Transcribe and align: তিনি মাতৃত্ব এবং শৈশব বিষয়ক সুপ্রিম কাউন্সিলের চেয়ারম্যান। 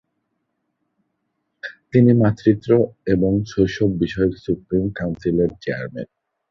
তিনি 1.93 2.11
মাতৃত্ব 2.13 2.69
এবং 3.07 3.31
শৈশব 3.45 3.89
বিষয়ক 4.01 4.33
সুপ্রিম 4.37 4.83
কাউন্সিলের 4.97 5.51
চেয়ারম্যান। 5.61 6.07